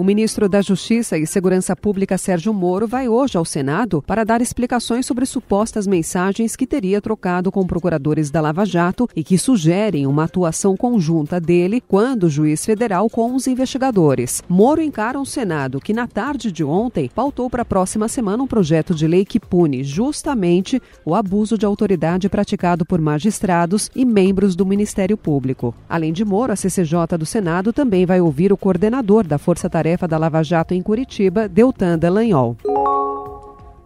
[0.00, 4.40] O ministro da Justiça e Segurança Pública, Sérgio Moro, vai hoje ao Senado para dar
[4.40, 10.06] explicações sobre supostas mensagens que teria trocado com procuradores da Lava Jato e que sugerem
[10.06, 14.42] uma atuação conjunta dele quando juiz federal com os investigadores.
[14.48, 18.46] Moro encara um Senado que, na tarde de ontem, pautou para a próxima semana um
[18.46, 24.56] projeto de lei que pune justamente o abuso de autoridade praticado por magistrados e membros
[24.56, 25.74] do Ministério Público.
[25.86, 29.89] Além de Moro, a CCJ do Senado também vai ouvir o coordenador da Força Tarefa
[29.90, 32.56] Tarefa da Lava Jato em Curitiba, Deltan Dallagnol.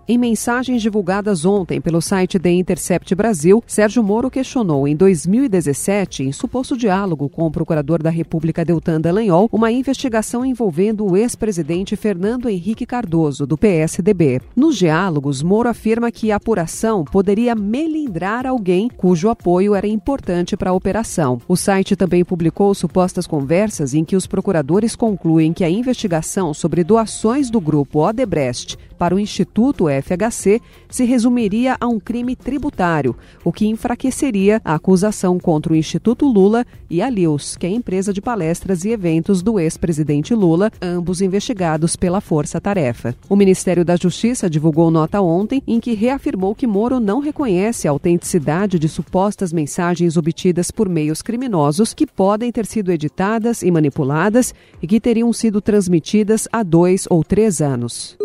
[0.06, 6.30] Em mensagens divulgadas ontem pelo site The Intercept Brasil, Sérgio Moro questionou em 2017, em
[6.30, 12.50] suposto diálogo com o procurador da República Deltan Dallagnol, uma investigação envolvendo o ex-presidente Fernando
[12.50, 14.42] Henrique Cardoso, do PSDB.
[14.54, 20.68] Nos diálogos, Moro afirma que a apuração poderia melindrar alguém cujo apoio era importante para
[20.68, 21.40] a operação.
[21.48, 26.84] O site também publicou supostas conversas em que os procuradores concluem que a investigação sobre
[26.84, 33.52] doações do grupo Odebrecht para o Instituto FHC se resumiria a um crime tributário, o
[33.52, 38.12] que enfraqueceria a acusação contra o Instituto Lula e a Lius, que é a empresa
[38.12, 43.14] de palestras e eventos do ex-presidente Lula, ambos investigados pela Força Tarefa.
[43.28, 47.90] O Ministério da Justiça divulgou nota ontem em que reafirmou que Moro não reconhece a
[47.90, 54.54] autenticidade de supostas mensagens obtidas por meios criminosos que podem ter sido editadas e manipuladas
[54.82, 58.16] e que teriam sido transmitidas há dois ou três anos.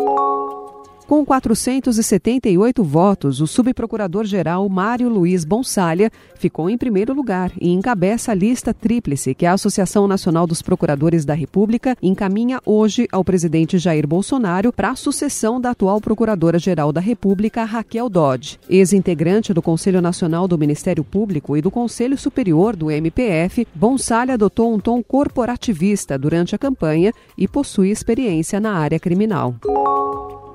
[1.10, 8.34] Com 478 votos, o subprocurador-geral Mário Luiz Bonsalha ficou em primeiro lugar e encabeça a
[8.34, 14.06] lista tríplice que a Associação Nacional dos Procuradores da República encaminha hoje ao presidente Jair
[14.06, 18.60] Bolsonaro para a sucessão da atual Procuradora-Geral da República, Raquel Dodge.
[18.68, 24.72] Ex-integrante do Conselho Nacional do Ministério Público e do Conselho Superior do MPF, Bonsalha adotou
[24.72, 29.56] um tom corporativista durante a campanha e possui experiência na área criminal.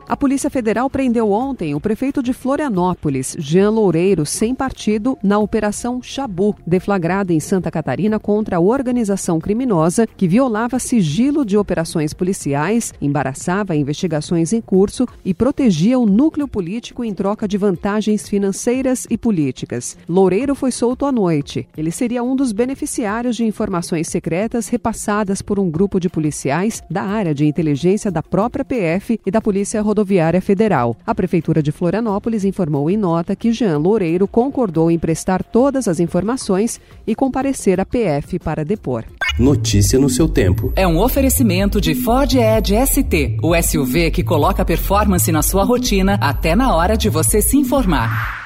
[0.07, 5.99] A Polícia Federal prendeu ontem o prefeito de Florianópolis, Jean Loureiro, sem partido, na Operação
[5.99, 12.93] Chabu, deflagrada em Santa Catarina contra a organização criminosa que violava sigilo de operações policiais,
[13.01, 19.17] embaraçava investigações em curso e protegia o núcleo político em troca de vantagens financeiras e
[19.17, 19.97] políticas.
[20.07, 21.67] Loureiro foi solto à noite.
[21.75, 27.01] Ele seria um dos beneficiários de informações secretas repassadas por um grupo de policiais da
[27.01, 30.97] área de inteligência da própria PF e da Polícia Rodoviária Rodoviária Federal.
[31.07, 36.01] A Prefeitura de Florianópolis informou em nota que Jean Loureiro concordou em prestar todas as
[36.01, 39.05] informações e comparecer à PF para depor.
[39.39, 40.73] Notícia no seu tempo.
[40.75, 46.17] É um oferecimento de Ford Edge ST, o SUV que coloca performance na sua rotina
[46.21, 48.44] até na hora de você se informar.